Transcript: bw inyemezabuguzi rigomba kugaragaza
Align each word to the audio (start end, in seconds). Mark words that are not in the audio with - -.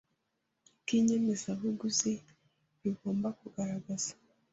bw 0.81 0.87
inyemezabuguzi 0.97 2.13
rigomba 2.81 3.27
kugaragaza 3.39 4.11